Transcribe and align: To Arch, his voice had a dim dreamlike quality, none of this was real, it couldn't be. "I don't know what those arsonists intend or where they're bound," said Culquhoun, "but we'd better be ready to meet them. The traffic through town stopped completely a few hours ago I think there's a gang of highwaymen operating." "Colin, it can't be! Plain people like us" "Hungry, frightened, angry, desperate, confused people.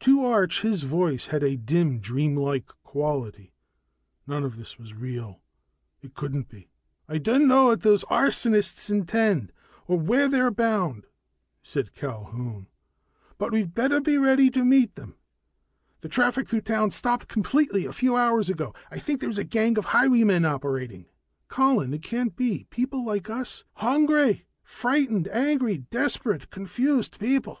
To 0.00 0.24
Arch, 0.24 0.62
his 0.62 0.82
voice 0.82 1.26
had 1.26 1.44
a 1.44 1.54
dim 1.56 2.00
dreamlike 2.00 2.66
quality, 2.82 3.52
none 4.26 4.42
of 4.42 4.56
this 4.56 4.76
was 4.76 4.92
real, 4.92 5.40
it 6.02 6.14
couldn't 6.16 6.48
be. 6.48 6.68
"I 7.08 7.18
don't 7.18 7.46
know 7.46 7.66
what 7.66 7.82
those 7.82 8.02
arsonists 8.10 8.90
intend 8.90 9.52
or 9.86 9.96
where 9.96 10.26
they're 10.28 10.50
bound," 10.50 11.06
said 11.62 11.94
Culquhoun, 11.94 12.66
"but 13.38 13.52
we'd 13.52 13.72
better 13.72 14.00
be 14.00 14.18
ready 14.18 14.50
to 14.50 14.64
meet 14.64 14.96
them. 14.96 15.14
The 16.00 16.08
traffic 16.08 16.48
through 16.48 16.62
town 16.62 16.90
stopped 16.90 17.28
completely 17.28 17.86
a 17.86 17.92
few 17.92 18.16
hours 18.16 18.50
ago 18.50 18.74
I 18.90 18.98
think 18.98 19.20
there's 19.20 19.38
a 19.38 19.44
gang 19.44 19.78
of 19.78 19.84
highwaymen 19.84 20.44
operating." 20.44 21.06
"Colin, 21.46 21.94
it 21.94 22.02
can't 22.02 22.34
be! 22.34 22.64
Plain 22.64 22.66
people 22.70 23.04
like 23.04 23.30
us" 23.30 23.64
"Hungry, 23.74 24.44
frightened, 24.64 25.28
angry, 25.28 25.78
desperate, 25.78 26.50
confused 26.50 27.20
people. 27.20 27.60